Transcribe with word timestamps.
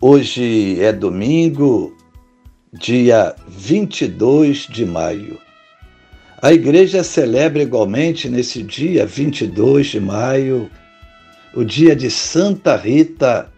Hoje 0.00 0.80
é 0.80 0.92
domingo, 0.92 1.92
dia 2.72 3.34
22 3.48 4.68
de 4.68 4.86
maio. 4.86 5.40
A 6.40 6.52
igreja 6.52 7.02
celebra 7.02 7.64
igualmente 7.64 8.28
nesse 8.28 8.62
dia 8.62 9.04
22 9.04 9.88
de 9.88 9.98
maio 9.98 10.70
o 11.52 11.64
dia 11.64 11.96
de 11.96 12.12
Santa 12.12 12.76
Rita 12.76 13.52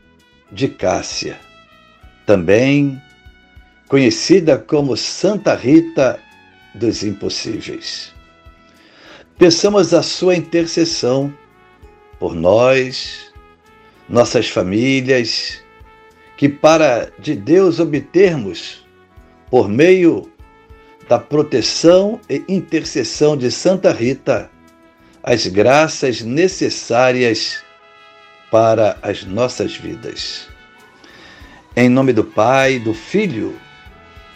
de 0.51 0.67
Cássia, 0.67 1.39
também 2.25 2.99
conhecida 3.87 4.57
como 4.57 4.97
Santa 4.97 5.55
Rita 5.55 6.19
dos 6.75 7.03
Impossíveis. 7.03 8.15
Peçamos 9.37 9.93
a 9.93 10.03
sua 10.03 10.35
intercessão 10.35 11.31
por 12.19 12.35
nós, 12.35 13.31
nossas 14.09 14.49
famílias, 14.49 15.63
que 16.41 16.49
para 16.49 17.13
de 17.19 17.35
Deus 17.35 17.81
obtermos, 17.81 18.83
por 19.51 19.69
meio 19.69 20.27
da 21.07 21.19
proteção 21.19 22.19
e 22.31 22.43
intercessão 22.49 23.37
de 23.37 23.51
Santa 23.51 23.93
Rita, 23.93 24.51
as 25.23 25.47
graças 25.47 26.23
necessárias 26.23 27.63
para 28.51 28.97
as 29.03 29.23
nossas 29.23 29.77
vidas. 29.77 30.49
Em 31.77 31.91
nome 31.91 32.11
do 32.15 32.25
Pai, 32.25 32.79
do 32.79 32.95
Filho 32.95 33.55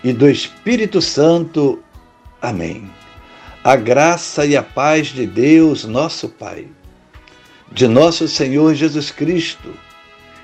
e 0.05 0.13
do 0.13 0.29
Espírito 0.29 1.01
Santo. 1.01 1.83
Amém. 2.43 2.91
A 3.65 3.77
graça 3.77 4.45
e 4.45 4.55
a 4.55 4.63
paz 4.63 5.07
de 5.07 5.27
Deus, 5.27 5.87
nosso 5.87 6.29
Pai, 6.29 6.67
de 7.73 7.89
nosso 7.89 8.29
Senhor 8.29 8.75
Jesus 8.75 9.11
Cristo 9.11 9.73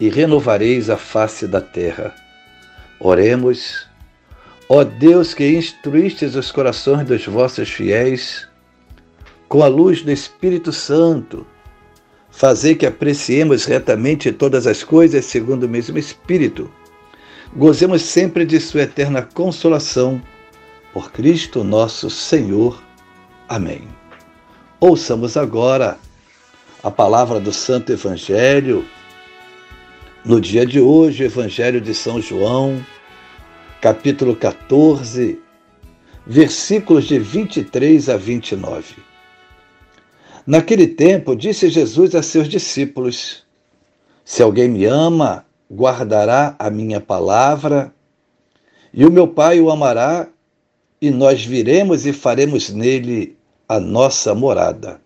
e 0.00 0.08
renovareis 0.08 0.88
a 0.90 0.96
face 0.96 1.46
da 1.46 1.60
terra. 1.60 2.14
Oremos, 3.00 3.86
ó 4.68 4.84
Deus 4.84 5.34
que 5.34 5.48
instruístes 5.56 6.34
os 6.34 6.52
corações 6.52 7.06
dos 7.06 7.26
vossos 7.26 7.68
fiéis, 7.68 8.46
com 9.48 9.62
a 9.62 9.66
luz 9.66 10.02
do 10.02 10.10
Espírito 10.10 10.72
Santo, 10.72 11.46
fazei 12.30 12.74
que 12.74 12.86
apreciemos 12.86 13.64
retamente 13.64 14.30
todas 14.30 14.66
as 14.66 14.84
coisas 14.84 15.24
segundo 15.24 15.64
o 15.64 15.68
mesmo 15.68 15.98
Espírito. 15.98 16.70
Gozemos 17.56 18.02
sempre 18.02 18.44
de 18.44 18.60
Sua 18.60 18.82
eterna 18.82 19.22
consolação, 19.22 20.20
por 20.92 21.10
Cristo 21.10 21.64
nosso 21.64 22.10
Senhor. 22.10 22.82
Amém. 23.48 23.88
Ouçamos 24.80 25.36
agora 25.36 25.98
a 26.82 26.90
palavra 26.90 27.40
do 27.40 27.52
Santo 27.52 27.92
Evangelho 27.92 28.84
no 30.28 30.38
dia 30.42 30.66
de 30.66 30.78
hoje, 30.78 31.22
o 31.22 31.26
Evangelho 31.26 31.80
de 31.80 31.94
São 31.94 32.20
João, 32.20 32.84
capítulo 33.80 34.36
14, 34.36 35.40
versículos 36.26 37.06
de 37.06 37.18
23 37.18 38.10
a 38.10 38.18
29. 38.18 38.96
Naquele 40.46 40.86
tempo, 40.86 41.34
disse 41.34 41.70
Jesus 41.70 42.14
a 42.14 42.22
seus 42.22 42.46
discípulos: 42.46 43.42
Se 44.22 44.42
alguém 44.42 44.68
me 44.68 44.84
ama, 44.84 45.46
guardará 45.72 46.54
a 46.58 46.68
minha 46.68 47.00
palavra, 47.00 47.90
e 48.92 49.06
o 49.06 49.10
meu 49.10 49.28
Pai 49.28 49.58
o 49.62 49.70
amará, 49.70 50.28
e 51.00 51.10
nós 51.10 51.42
viremos 51.42 52.04
e 52.04 52.12
faremos 52.12 52.68
nele 52.68 53.34
a 53.66 53.80
nossa 53.80 54.34
morada. 54.34 55.00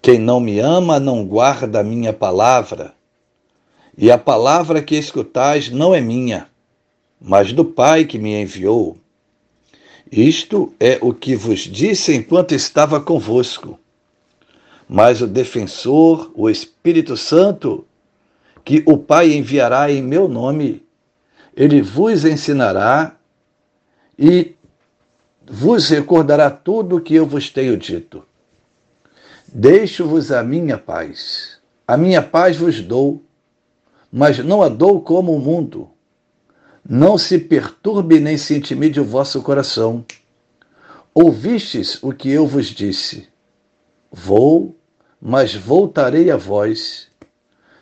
Quem 0.00 0.18
não 0.18 0.40
me 0.40 0.58
ama 0.58 0.98
não 0.98 1.22
guarda 1.22 1.80
a 1.80 1.84
minha 1.84 2.14
palavra 2.14 2.98
e 3.96 4.10
a 4.10 4.18
palavra 4.18 4.82
que 4.82 4.96
escutais 4.96 5.70
não 5.70 5.94
é 5.94 6.00
minha, 6.00 6.48
mas 7.20 7.52
do 7.52 7.64
Pai 7.64 8.04
que 8.04 8.18
me 8.18 8.40
enviou. 8.40 8.96
Isto 10.10 10.72
é 10.80 10.98
o 11.00 11.14
que 11.14 11.36
vos 11.36 11.60
disse 11.60 12.14
enquanto 12.14 12.52
estava 12.52 13.00
convosco. 13.00 13.78
Mas 14.88 15.20
o 15.20 15.26
defensor, 15.26 16.32
o 16.34 16.50
Espírito 16.50 17.16
Santo, 17.16 17.86
que 18.64 18.82
o 18.86 18.98
Pai 18.98 19.32
enviará 19.32 19.90
em 19.90 20.02
meu 20.02 20.28
nome, 20.28 20.82
ele 21.56 21.80
vos 21.80 22.24
ensinará 22.24 23.16
e 24.18 24.54
vos 25.48 25.88
recordará 25.88 26.50
tudo 26.50 26.96
o 26.96 27.00
que 27.00 27.14
eu 27.14 27.26
vos 27.26 27.50
tenho 27.50 27.76
dito. 27.76 28.24
Deixo-vos 29.52 30.30
a 30.30 30.42
minha 30.42 30.78
paz. 30.78 31.58
A 31.86 31.96
minha 31.96 32.22
paz 32.22 32.56
vos 32.56 32.80
dou 32.80 33.22
mas 34.12 34.38
não 34.38 34.62
a 34.62 34.68
dou 34.68 35.00
como 35.00 35.34
o 35.34 35.40
mundo. 35.40 35.90
Não 36.88 37.16
se 37.16 37.38
perturbe 37.38 38.18
nem 38.18 38.36
se 38.36 38.56
intimide 38.56 39.00
o 39.00 39.04
vosso 39.04 39.42
coração. 39.42 40.04
Ouvistes 41.14 42.02
o 42.02 42.12
que 42.12 42.30
eu 42.30 42.46
vos 42.46 42.66
disse. 42.66 43.28
Vou, 44.10 44.76
mas 45.20 45.54
voltarei 45.54 46.30
a 46.30 46.36
vós. 46.36 47.08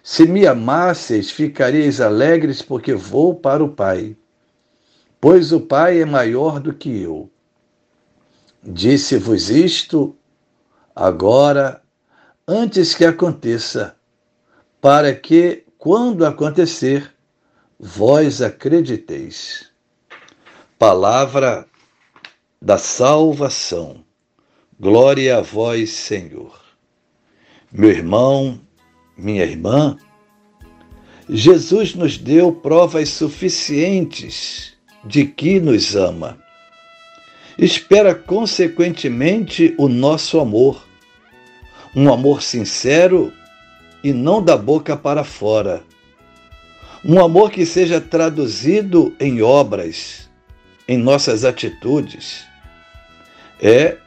Se 0.02 0.26
me 0.26 0.46
amasseis, 0.46 1.30
ficareis 1.30 2.00
alegres, 2.00 2.62
porque 2.62 2.94
vou 2.94 3.34
para 3.34 3.62
o 3.62 3.68
Pai. 3.68 4.16
Pois 5.20 5.52
o 5.52 5.60
Pai 5.60 6.00
é 6.00 6.04
maior 6.04 6.60
do 6.60 6.72
que 6.72 7.02
eu. 7.02 7.30
Disse-vos 8.62 9.50
isto 9.50 10.16
agora, 10.94 11.80
antes 12.46 12.94
que 12.94 13.04
aconteça, 13.04 13.94
para 14.80 15.14
que 15.14 15.67
quando 15.78 16.26
acontecer, 16.26 17.14
vós 17.78 18.42
acrediteis. 18.42 19.70
Palavra 20.76 21.66
da 22.60 22.76
salvação. 22.76 24.04
Glória 24.78 25.38
a 25.38 25.40
vós, 25.40 25.90
Senhor. 25.90 26.60
Meu 27.70 27.90
irmão, 27.90 28.60
minha 29.16 29.44
irmã, 29.44 29.96
Jesus 31.28 31.94
nos 31.94 32.18
deu 32.18 32.52
provas 32.52 33.10
suficientes 33.10 34.76
de 35.04 35.26
que 35.26 35.60
nos 35.60 35.94
ama. 35.94 36.38
Espera, 37.56 38.16
consequentemente, 38.16 39.74
o 39.78 39.88
nosso 39.88 40.40
amor, 40.40 40.84
um 41.94 42.12
amor 42.12 42.42
sincero 42.42 43.32
e 44.08 44.12
não 44.12 44.42
da 44.42 44.56
boca 44.56 44.96
para 44.96 45.22
fora. 45.22 45.82
Um 47.04 47.22
amor 47.22 47.50
que 47.50 47.66
seja 47.66 48.00
traduzido 48.00 49.14
em 49.20 49.42
obras, 49.42 50.30
em 50.88 50.96
nossas 50.96 51.44
atitudes. 51.44 52.46
É 53.60 53.98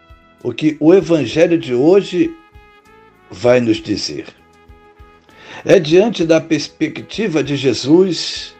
o 0.43 0.51
que 0.51 0.75
o 0.79 0.91
Evangelho 0.91 1.55
de 1.55 1.75
hoje 1.75 2.35
vai 3.29 3.59
nos 3.59 3.77
dizer. 3.77 4.25
É 5.63 5.79
diante 5.79 6.25
da 6.25 6.41
perspectiva 6.41 7.43
de 7.43 7.55
Jesus 7.55 8.55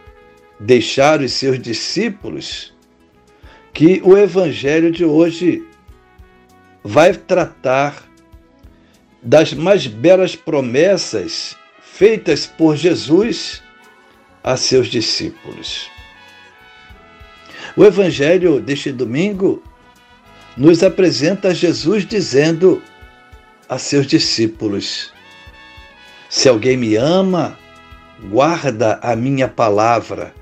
deixar 0.60 1.22
os 1.22 1.34
seus 1.34 1.60
discípulos 1.60 2.72
que 3.74 4.00
o 4.06 4.16
Evangelho 4.16 4.92
de 4.92 5.04
hoje 5.04 5.68
vai 6.84 7.14
tratar 7.16 8.11
das 9.22 9.54
mais 9.54 9.86
belas 9.86 10.36
promessas 10.36 11.56
feitas 11.82 12.46
por 12.46 12.76
Jesus 12.76 13.62
a 14.44 14.58
seus 14.58 14.88
discípulos. 14.88 15.90
O 17.78 17.86
evangelho 17.86 18.60
deste 18.60 18.92
domingo 18.92 19.62
nos 20.58 20.84
apresenta 20.84 21.54
Jesus 21.54 22.06
dizendo 22.06 22.82
a 23.70 23.78
seus 23.78 24.08
discípulos: 24.08 25.14
Se 26.30 26.50
alguém 26.50 26.76
me 26.76 26.96
ama, 26.96 27.58
guarda 28.30 29.00
a 29.02 29.16
minha 29.16 29.48
palavra, 29.48 30.34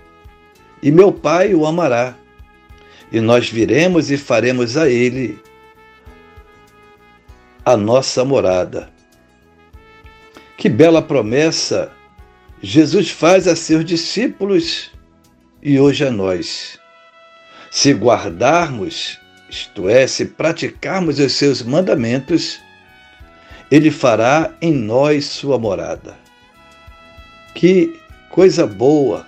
e 0.82 0.92
meu 0.92 1.12
Pai 1.12 1.54
o 1.54 1.66
amará, 1.66 2.16
e 3.12 3.20
nós 3.20 3.50
viremos 3.50 4.10
e 4.10 4.18
faremos 4.18 4.78
a 4.78 4.90
ele 4.90 5.40
a 7.70 7.78
nossa 7.78 8.26
morada. 8.26 8.90
Que 10.58 10.68
bela 10.68 11.04
promessa 11.04 11.92
Jesus 12.64 13.12
faz 13.12 13.48
a 13.48 13.56
seus 13.56 13.86
discípulos 13.86 14.90
e 15.62 15.80
hoje 15.80 16.04
a 16.04 16.10
nós. 16.10 16.80
Se 17.70 17.94
guardarmos, 17.94 19.20
isto 19.48 19.88
é, 19.88 20.08
se 20.08 20.26
praticarmos 20.26 21.20
os 21.20 21.34
seus 21.34 21.62
mandamentos, 21.62 22.60
ele 23.70 23.92
fará 23.92 24.52
em 24.60 24.74
nós 24.74 25.26
sua 25.26 25.60
morada. 25.60 26.18
Que 27.54 28.00
coisa 28.32 28.66
boa 28.66 29.28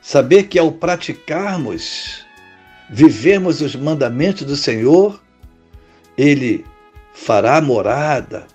saber 0.00 0.44
que 0.44 0.58
ao 0.58 0.72
praticarmos, 0.72 2.24
vivermos 2.88 3.60
os 3.60 3.76
mandamentos 3.76 4.44
do 4.44 4.56
Senhor, 4.56 5.22
ele 6.16 6.64
fará 7.24 7.60
morada 7.60 8.46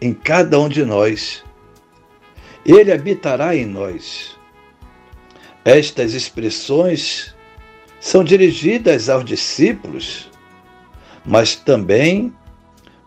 em 0.00 0.12
cada 0.12 0.58
um 0.58 0.68
de 0.68 0.84
nós. 0.84 1.44
Ele 2.64 2.90
habitará 2.90 3.54
em 3.54 3.66
nós. 3.66 4.36
Estas 5.64 6.14
expressões 6.14 7.34
são 8.00 8.24
dirigidas 8.24 9.08
aos 9.08 9.24
discípulos, 9.24 10.30
mas 11.24 11.54
também 11.54 12.34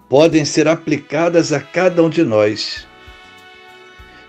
podem 0.07 0.45
ser 0.45 0.68
aplicadas 0.68 1.51
a 1.51 1.60
cada 1.60 2.04
um 2.04 2.10
de 2.10 2.24
nós 2.24 2.88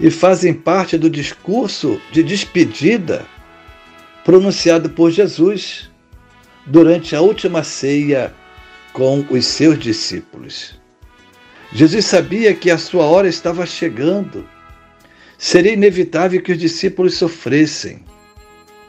e 0.01 0.11
fazem 0.11 0.55
parte 0.55 0.97
do 0.97 1.11
discurso 1.11 2.01
de 2.11 2.23
despedida 2.23 3.27
pronunciado 4.25 4.89
por 4.91 5.11
Jesus 5.11 5.91
durante 6.67 7.15
a 7.15 7.21
última 7.21 7.63
ceia 7.63 8.35
com 8.95 9.27
os 9.29 9.45
seus 9.45 9.79
discípulos. 9.79 10.81
Jesus 11.73 12.07
sabia 12.07 12.55
que 12.55 12.71
a 12.71 12.79
sua 12.79 13.05
hora 13.05 13.29
estava 13.29 13.67
chegando. 13.67 14.49
Seria 15.37 15.73
inevitável 15.73 16.41
que 16.41 16.53
os 16.53 16.59
discípulos 16.59 17.17
sofressem. 17.17 18.05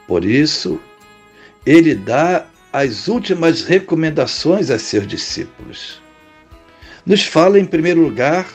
Por 0.07 0.23
isso, 0.23 0.79
ele 1.65 1.95
dá 1.95 2.45
as 2.71 3.07
últimas 3.07 3.63
recomendações 3.63 4.69
a 4.69 4.77
seus 4.77 5.07
discípulos. 5.07 5.99
Nos 7.03 7.23
fala, 7.23 7.59
em 7.59 7.65
primeiro 7.65 8.01
lugar, 8.01 8.47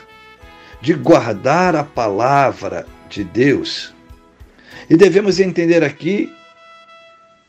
de 0.81 0.93
guardar 0.93 1.75
a 1.75 1.83
palavra 1.83 2.87
de 3.09 3.25
Deus. 3.25 3.93
E 4.89 4.95
devemos 4.95 5.39
entender 5.39 5.83
aqui 5.83 6.33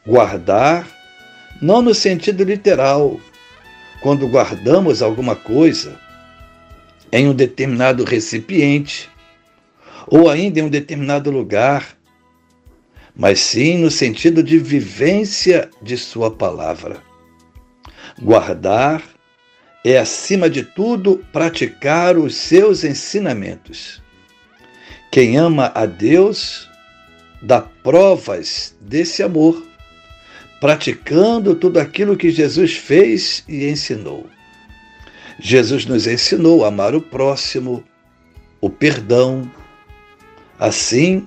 guardar 0.05 0.89
não 1.61 1.81
no 1.81 1.95
sentido 1.95 2.43
literal, 2.43 3.21
quando 4.03 4.27
guardamos 4.27 5.01
alguma 5.01 5.37
coisa, 5.37 5.99
em 7.13 7.29
um 7.29 7.35
determinado 7.35 8.05
recipiente 8.05 9.09
ou 10.09 10.29
ainda 10.29 10.59
em 10.59 10.65
um 10.65 10.69
determinado 10.69 11.31
lugar, 11.31 11.97
mas 13.15 13.39
sim 13.39 13.79
no 13.79 13.91
sentido 13.91 14.43
de 14.43 14.59
vivência 14.59 15.71
de 15.81 15.97
Sua 15.97 16.31
palavra. 16.31 17.01
Guardar 18.21 19.03
é, 19.85 19.99
acima 19.99 20.51
de 20.51 20.65
tudo, 20.65 21.25
praticar 21.33 22.17
os 22.17 22.35
seus 22.35 22.83
ensinamentos. 22.83 24.03
Quem 25.11 25.37
ama 25.37 25.71
a 25.75 25.87
Deus 25.87 26.69
dá 27.41 27.61
provas 27.61 28.75
desse 28.81 29.23
amor, 29.23 29.63
praticando 30.63 31.57
tudo 31.57 31.81
aquilo 31.81 32.17
que 32.17 32.31
Jesus 32.31 32.77
fez 32.77 33.43
e 33.49 33.69
ensinou. 33.69 34.29
Jesus 35.41 35.85
nos 35.87 36.07
ensinou 36.07 36.65
a 36.65 36.69
amar 36.69 36.95
o 36.95 37.01
próximo, 37.01 37.83
o 38.61 38.71
perdão. 38.71 39.51
Assim, 40.61 41.27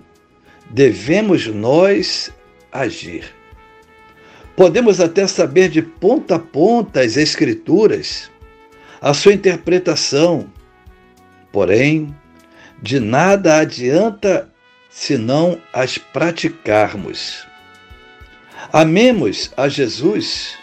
devemos 0.70 1.48
nós 1.48 2.32
agir. 2.72 3.26
Podemos 4.56 5.02
até 5.02 5.28
saber 5.28 5.68
de 5.68 5.82
ponta 5.82 6.36
a 6.36 6.40
ponta 6.40 7.02
as 7.02 7.18
Escrituras, 7.18 8.32
a 9.02 9.14
sua 9.14 9.34
interpretação, 9.34 10.50
porém, 11.52 12.16
de 12.82 13.02
nada 13.02 13.58
adianta 13.58 14.50
se 14.90 15.18
não 15.18 15.62
as 15.74 15.98
praticarmos. 15.98 17.46
Amemos 18.72 19.52
a 19.56 19.68
Jesus 19.68 20.58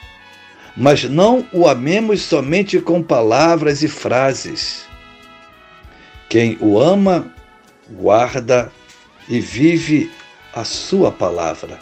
mas 0.77 1.05
não 1.05 1.47
o 1.53 1.69
amemos 1.69 2.23
somente 2.23 2.81
com 2.81 3.03
palavras 3.03 3.83
e 3.83 3.89
frases. 3.89 4.85
Quem 6.29 6.57
o 6.61 6.81
ama, 6.81 7.33
guarda 7.91 8.73
e 9.29 9.39
vive 9.39 10.11
a 10.55 10.65
sua 10.65 11.13
palavra. 11.13 11.79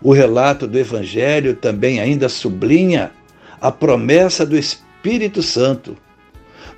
O 0.00 0.12
relato 0.12 0.66
do 0.66 0.78
Evangelho 0.78 1.54
também 1.54 2.00
ainda 2.00 2.28
sublinha 2.28 3.10
a 3.60 3.70
promessa 3.70 4.44
do 4.46 4.56
Espírito 4.56 5.42
Santo. 5.42 5.96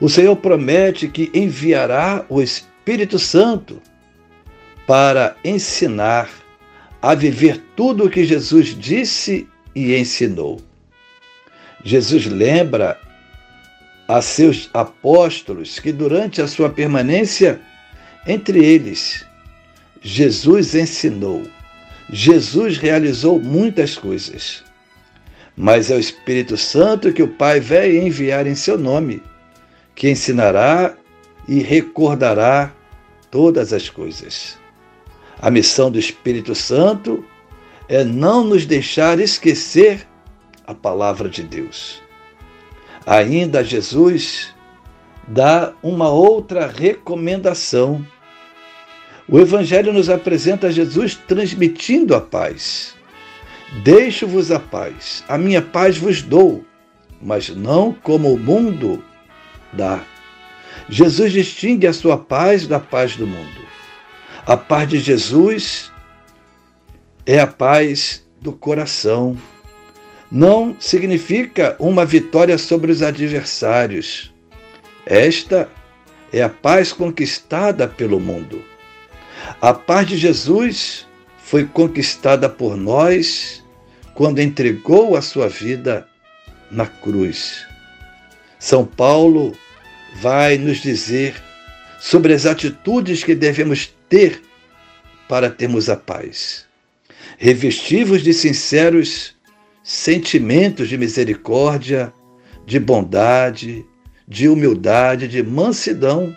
O 0.01 0.09
Senhor 0.09 0.37
promete 0.37 1.09
que 1.09 1.31
enviará 1.35 2.25
o 2.29 2.41
Espírito 2.41 3.19
Santo 3.19 3.81
para 4.87 5.37
ensinar 5.45 6.29
a 7.01 7.15
viver 7.15 7.63
tudo 7.77 8.05
o 8.05 8.11
que 8.11 8.25
Jesus 8.25 8.77
disse 8.79 9.47
e 9.75 9.95
ensinou. 9.97 10.61
Jesus 11.85 12.27
lembra 12.27 12.99
a 14.09 14.21
seus 14.21 14.69
apóstolos 14.75 15.79
que 15.79 15.93
durante 15.93 16.43
a 16.43 16.49
sua 16.49 16.71
permanência 16.71 17.61
entre 18.27 18.65
eles, 18.65 19.25
Jesus 20.03 20.75
ensinou, 20.75 21.47
Jesus 22.11 22.79
realizou 22.79 23.39
muitas 23.39 23.97
coisas. 23.97 24.65
Mas 25.57 25.91
é 25.91 25.97
o 25.97 26.01
Espírito 26.01 26.57
Santo 26.57 27.13
que 27.13 27.23
o 27.23 27.29
Pai 27.29 27.61
vai 27.61 27.97
enviar 27.97 28.47
em 28.47 28.55
seu 28.55 28.79
nome, 28.79 29.23
que 29.95 30.09
ensinará 30.09 30.97
e 31.49 31.61
recordará 31.61 32.73
todas 33.31 33.73
as 33.73 33.89
coisas. 33.89 34.58
A 35.41 35.51
missão 35.51 35.91
do 35.91 35.99
Espírito 35.99 36.55
Santo 36.55 37.25
é 37.89 38.03
não 38.03 38.43
nos 38.43 38.67
deixar 38.67 39.21
esquecer 39.21 40.07
a 40.67 40.75
palavra 40.75 41.29
de 41.29 41.45
Deus. 41.45 42.03
Ainda 43.07 43.63
Jesus 43.63 44.53
dá 45.29 45.73
uma 45.81 46.11
outra 46.11 46.67
recomendação. 46.67 48.05
O 49.29 49.39
Evangelho 49.39 49.93
nos 49.93 50.11
apresenta 50.11 50.73
Jesus 50.73 51.15
transmitindo 51.15 52.17
a 52.17 52.21
paz. 52.21 52.97
Deixo-vos 53.85 54.51
a 54.51 54.59
paz, 54.59 55.23
a 55.29 55.39
minha 55.39 55.63
paz 55.63 55.99
vos 55.99 56.21
dou, 56.21 56.65
mas 57.21 57.51
não 57.51 57.93
como 57.93 58.33
o 58.33 58.39
mundo 58.39 59.05
dá. 59.73 60.03
Jesus 60.89 61.33
distingue 61.33 61.87
a 61.87 61.93
sua 61.93 62.17
paz 62.17 62.67
da 62.67 62.81
paz 62.81 63.15
do 63.15 63.27
mundo. 63.27 63.69
A 64.49 64.57
paz 64.57 64.89
de 64.89 64.99
Jesus 64.99 65.93
é 67.27 67.39
a 67.39 67.47
paz 67.47 68.27
do 68.41 68.51
coração 68.51 69.37
não 70.33 70.75
significa 70.81 71.77
uma 71.79 72.07
vitória 72.07 72.57
sobre 72.57 72.91
os 72.91 73.03
adversários. 73.03 74.33
Esta 75.05 75.69
é 76.33 76.41
a 76.41 76.49
paz 76.49 76.95
conquistada 76.95 77.87
pelo 77.87 78.19
mundo. 78.19 78.65
A 79.61 79.75
paz 79.75 80.07
de 80.07 80.17
Jesus 80.17 81.07
foi 81.45 81.67
conquistada 81.67 82.49
por 82.49 82.75
nós 82.75 83.63
quando 84.15 84.41
entregou 84.41 85.15
a 85.15 85.21
sua 85.21 85.51
vida 85.51 86.09
na 86.71 86.87
cruz. 86.87 87.67
São 88.59 88.87
Paulo 88.87 89.55
vai 90.23 90.57
nos 90.57 90.79
dizer 90.79 91.35
sobre 92.01 92.33
as 92.33 92.47
atitudes 92.47 93.23
que 93.23 93.35
devemos 93.35 93.98
ter 94.09 94.43
para 95.29 95.51
termos 95.51 95.89
a 95.89 95.97
paz. 95.97 96.67
Revestivos 97.37 98.23
de 98.23 98.33
sinceros 98.33 99.37
sentimentos 99.83 100.89
de 100.89 100.99
misericórdia, 100.99 102.13
de 102.67 102.79
bondade, 102.79 103.85
de 104.27 104.49
humildade, 104.49 105.27
de 105.27 105.43
mansidão, 105.43 106.35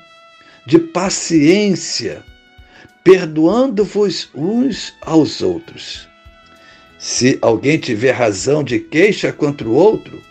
de 0.66 0.80
paciência, 0.80 2.24
perdoando-vos 3.04 4.30
uns 4.34 4.94
aos 5.01 5.42
outros. 5.42 6.08
Se 6.98 7.38
alguém 7.42 7.78
tiver 7.78 8.12
razão 8.12 8.63
de 8.63 8.80
queixa 8.80 9.34
contra 9.34 9.68
o 9.68 9.74
outro, 9.74 10.22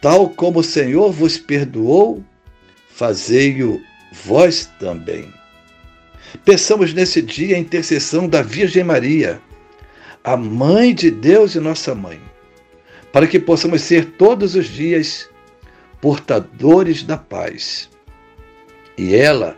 tal 0.00 0.28
como 0.28 0.60
o 0.60 0.64
Senhor 0.64 1.10
vos 1.10 1.38
perdoou, 1.38 2.22
fazei-o 2.90 3.80
vós 4.12 4.70
também. 4.78 5.37
Peçamos 6.44 6.92
nesse 6.92 7.22
dia 7.22 7.56
a 7.56 7.58
intercessão 7.58 8.28
da 8.28 8.42
Virgem 8.42 8.84
Maria, 8.84 9.40
a 10.22 10.36
Mãe 10.36 10.94
de 10.94 11.10
Deus 11.10 11.54
e 11.54 11.60
nossa 11.60 11.94
Mãe, 11.94 12.20
para 13.12 13.26
que 13.26 13.38
possamos 13.38 13.82
ser 13.82 14.04
todos 14.12 14.54
os 14.54 14.66
dias 14.66 15.28
portadores 16.00 17.02
da 17.02 17.16
paz. 17.16 17.88
E 18.96 19.14
ela, 19.14 19.56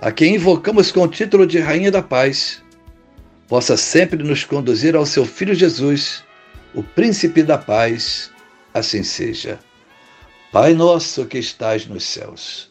a 0.00 0.10
quem 0.10 0.36
invocamos 0.36 0.90
com 0.90 1.02
o 1.02 1.08
título 1.08 1.46
de 1.46 1.58
Rainha 1.58 1.90
da 1.90 2.02
Paz, 2.02 2.62
possa 3.46 3.76
sempre 3.76 4.22
nos 4.22 4.44
conduzir 4.44 4.96
ao 4.96 5.06
seu 5.06 5.24
Filho 5.24 5.54
Jesus, 5.54 6.24
o 6.74 6.82
Príncipe 6.82 7.42
da 7.42 7.58
Paz, 7.58 8.30
assim 8.72 9.02
seja. 9.02 9.58
Pai 10.52 10.72
nosso 10.72 11.26
que 11.26 11.38
estais 11.38 11.86
nos 11.86 12.04
céus, 12.04 12.70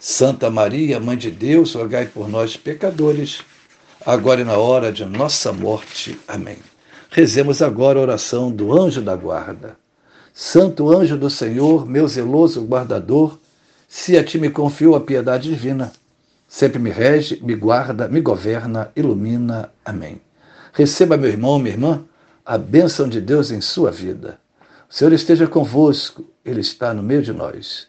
Santa 0.00 0.48
Maria, 0.48 1.00
Mãe 1.00 1.16
de 1.16 1.28
Deus, 1.28 1.74
rogai 1.74 2.06
por 2.06 2.28
nós, 2.28 2.56
pecadores, 2.56 3.40
agora 4.06 4.40
e 4.40 4.44
na 4.44 4.56
hora 4.56 4.92
de 4.92 5.04
nossa 5.04 5.52
morte. 5.52 6.16
Amém. 6.28 6.58
Rezemos 7.10 7.60
agora 7.60 7.98
a 7.98 8.02
oração 8.02 8.50
do 8.50 8.72
anjo 8.80 9.02
da 9.02 9.16
guarda. 9.16 9.76
Santo 10.32 10.88
anjo 10.96 11.16
do 11.16 11.28
Senhor, 11.28 11.84
meu 11.84 12.06
zeloso 12.06 12.64
guardador, 12.64 13.40
se 13.88 14.16
a 14.16 14.22
ti 14.22 14.38
me 14.38 14.50
confio 14.50 14.94
a 14.94 15.00
piedade 15.00 15.48
divina, 15.48 15.90
sempre 16.46 16.78
me 16.78 16.90
rege, 16.90 17.40
me 17.42 17.56
guarda, 17.56 18.06
me 18.06 18.20
governa, 18.20 18.92
ilumina. 18.94 19.72
Amém. 19.84 20.20
Receba, 20.72 21.16
meu 21.16 21.28
irmão, 21.28 21.58
minha 21.58 21.74
irmã, 21.74 22.04
a 22.46 22.56
bênção 22.56 23.08
de 23.08 23.20
Deus 23.20 23.50
em 23.50 23.60
sua 23.60 23.90
vida. 23.90 24.38
O 24.88 24.94
Senhor 24.94 25.12
esteja 25.12 25.48
convosco, 25.48 26.24
Ele 26.44 26.60
está 26.60 26.94
no 26.94 27.02
meio 27.02 27.22
de 27.22 27.32
nós. 27.32 27.88